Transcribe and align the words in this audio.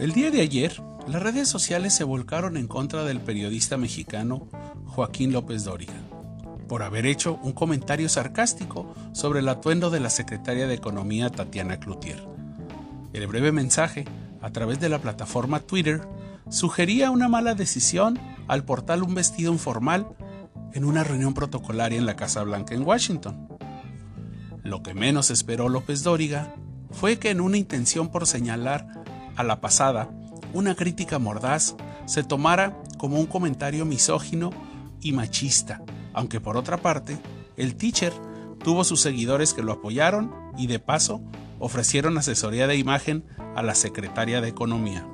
El 0.00 0.12
día 0.12 0.30
de 0.30 0.40
ayer, 0.40 0.82
las 1.08 1.22
redes 1.22 1.46
sociales 1.46 1.92
se 1.92 2.04
volcaron 2.04 2.56
en 2.56 2.68
contra 2.68 3.04
del 3.04 3.20
periodista 3.20 3.76
mexicano 3.76 4.48
Joaquín 4.86 5.30
López 5.30 5.64
Dóriga 5.64 5.92
por 6.68 6.82
haber 6.82 7.04
hecho 7.04 7.38
un 7.42 7.52
comentario 7.52 8.08
sarcástico 8.08 8.94
sobre 9.12 9.40
el 9.40 9.48
atuendo 9.50 9.90
de 9.90 10.00
la 10.00 10.08
secretaria 10.08 10.66
de 10.66 10.72
Economía 10.72 11.28
Tatiana 11.28 11.80
Cloutier. 11.80 12.26
El 13.12 13.26
breve 13.26 13.52
mensaje, 13.52 14.06
a 14.40 14.50
través 14.52 14.80
de 14.80 14.88
la 14.88 15.00
plataforma 15.00 15.60
Twitter, 15.60 16.00
sugería 16.48 17.10
una 17.10 17.28
mala 17.28 17.54
decisión 17.54 18.18
al 18.48 18.64
portal 18.64 19.02
un 19.02 19.14
vestido 19.14 19.52
informal 19.52 20.06
en 20.72 20.86
una 20.86 21.04
reunión 21.04 21.34
protocolaria 21.34 21.98
en 21.98 22.06
la 22.06 22.16
Casa 22.16 22.42
Blanca 22.42 22.74
en 22.74 22.86
Washington. 22.86 23.48
Lo 24.62 24.82
que 24.82 24.94
menos 24.94 25.30
esperó 25.30 25.68
López 25.68 26.02
Dóriga 26.04 26.54
fue 26.90 27.18
que 27.18 27.28
en 27.28 27.42
una 27.42 27.58
intención 27.58 28.10
por 28.10 28.26
señalar 28.26 28.99
a 29.36 29.42
la 29.42 29.60
pasada 29.60 30.08
una 30.52 30.74
crítica 30.74 31.18
mordaz 31.18 31.76
se 32.06 32.24
tomara 32.24 32.76
como 32.98 33.18
un 33.18 33.26
comentario 33.26 33.84
misógino 33.84 34.50
y 35.00 35.12
machista 35.12 35.82
aunque 36.12 36.40
por 36.40 36.56
otra 36.56 36.78
parte, 36.78 37.18
el 37.56 37.76
teacher 37.76 38.12
tuvo 38.62 38.84
sus 38.84 39.00
seguidores 39.00 39.54
que 39.54 39.62
lo 39.62 39.72
apoyaron 39.72 40.32
y 40.56 40.66
de 40.66 40.78
paso 40.78 41.22
ofrecieron 41.58 42.18
asesoría 42.18 42.66
de 42.66 42.76
imagen 42.76 43.24
a 43.54 43.62
la 43.62 43.74
secretaria 43.74 44.40
de 44.40 44.48
Economía. 44.48 45.06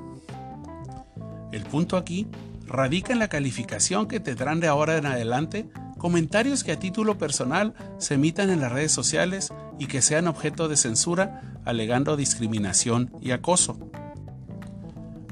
El 1.53 1.62
punto 1.62 1.97
aquí 1.97 2.27
radica 2.67 3.12
en 3.12 3.19
la 3.19 3.28
calificación 3.28 4.06
que 4.06 4.20
tendrán 4.20 4.61
de 4.61 4.69
ahora 4.69 4.97
en 4.97 5.06
adelante 5.06 5.69
comentarios 5.98 6.62
que 6.62 6.73
a 6.73 6.78
título 6.78 7.19
personal 7.19 7.75
se 7.98 8.14
emitan 8.14 8.51
en 8.51 8.61
las 8.61 8.73
redes 8.73 8.92
sociales 8.92 9.53
y 9.78 9.87
que 9.87 10.03
sean 10.03 10.27
objeto 10.27 10.69
de 10.69 10.77
censura 10.77 11.61
alegando 11.64 12.17
discriminación 12.17 13.12
y 13.20 13.31
acoso. 13.31 13.78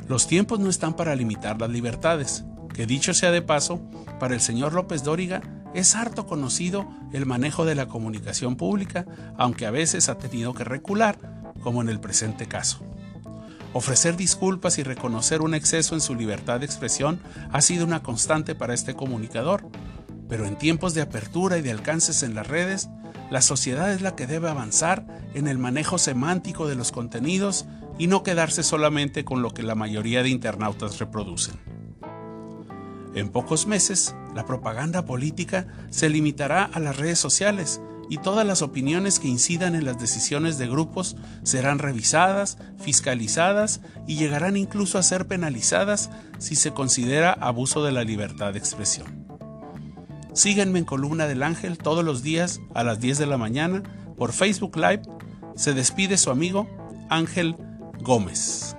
Los 0.08 0.26
tiempos 0.26 0.60
no 0.60 0.68
están 0.68 0.94
para 0.94 1.16
limitar 1.16 1.58
las 1.60 1.70
libertades, 1.70 2.44
que 2.74 2.86
dicho 2.86 3.14
sea 3.14 3.30
de 3.30 3.40
paso, 3.40 3.80
para 4.20 4.34
el 4.34 4.40
señor 4.40 4.74
López 4.74 5.02
Dóriga 5.02 5.42
es 5.74 5.94
harto 5.94 6.26
conocido 6.26 6.86
el 7.12 7.24
manejo 7.26 7.64
de 7.64 7.74
la 7.74 7.88
comunicación 7.88 8.56
pública, 8.56 9.06
aunque 9.38 9.66
a 9.66 9.70
veces 9.70 10.08
ha 10.08 10.18
tenido 10.18 10.52
que 10.52 10.64
recular, 10.64 11.18
como 11.62 11.80
en 11.80 11.88
el 11.88 12.00
presente 12.00 12.46
caso. 12.46 12.84
Ofrecer 13.72 14.16
disculpas 14.16 14.78
y 14.78 14.82
reconocer 14.82 15.40
un 15.40 15.54
exceso 15.54 15.94
en 15.94 16.00
su 16.00 16.14
libertad 16.14 16.60
de 16.60 16.66
expresión 16.66 17.18
ha 17.50 17.60
sido 17.60 17.84
una 17.84 18.02
constante 18.02 18.54
para 18.54 18.74
este 18.74 18.94
comunicador, 18.94 19.68
pero 20.28 20.46
en 20.46 20.56
tiempos 20.56 20.94
de 20.94 21.02
apertura 21.02 21.58
y 21.58 21.62
de 21.62 21.70
alcances 21.70 22.22
en 22.22 22.34
las 22.34 22.46
redes, 22.46 22.88
la 23.30 23.40
sociedad 23.40 23.92
es 23.92 24.02
la 24.02 24.14
que 24.14 24.26
debe 24.26 24.48
avanzar 24.48 25.06
en 25.34 25.48
el 25.48 25.58
manejo 25.58 25.98
semántico 25.98 26.66
de 26.66 26.74
los 26.74 26.92
contenidos 26.92 27.66
y 27.98 28.06
no 28.06 28.22
quedarse 28.22 28.62
solamente 28.62 29.24
con 29.24 29.42
lo 29.42 29.52
que 29.52 29.62
la 29.62 29.74
mayoría 29.74 30.22
de 30.22 30.30
internautas 30.30 30.98
reproducen. 30.98 31.54
En 33.14 33.28
pocos 33.28 33.66
meses, 33.66 34.14
la 34.34 34.44
propaganda 34.44 35.04
política 35.04 35.66
se 35.90 36.08
limitará 36.08 36.64
a 36.64 36.80
las 36.80 36.96
redes 36.96 37.18
sociales 37.18 37.80
y 38.08 38.18
todas 38.18 38.46
las 38.46 38.62
opiniones 38.62 39.18
que 39.18 39.28
incidan 39.28 39.74
en 39.74 39.84
las 39.84 39.98
decisiones 39.98 40.58
de 40.58 40.68
grupos 40.68 41.16
serán 41.42 41.78
revisadas, 41.78 42.58
fiscalizadas 42.78 43.80
y 44.06 44.16
llegarán 44.16 44.56
incluso 44.56 44.98
a 44.98 45.02
ser 45.02 45.26
penalizadas 45.26 46.10
si 46.38 46.56
se 46.56 46.72
considera 46.72 47.32
abuso 47.32 47.84
de 47.84 47.92
la 47.92 48.04
libertad 48.04 48.52
de 48.52 48.58
expresión. 48.58 49.24
Síguenme 50.32 50.80
en 50.80 50.84
Columna 50.84 51.26
del 51.26 51.44
Ángel 51.44 51.78
todos 51.78 52.04
los 52.04 52.22
días 52.22 52.60
a 52.74 52.82
las 52.82 53.00
10 53.00 53.18
de 53.18 53.26
la 53.26 53.38
mañana 53.38 53.84
por 54.16 54.32
Facebook 54.32 54.76
Live. 54.76 55.02
Se 55.56 55.72
despide 55.72 56.16
su 56.16 56.30
amigo 56.30 56.66
Ángel 57.08 57.56
Gómez. 58.00 58.76